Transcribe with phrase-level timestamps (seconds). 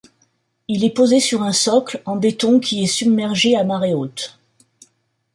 [0.67, 4.39] Il est posé sur un socle en béton qui est submergé à marée haute.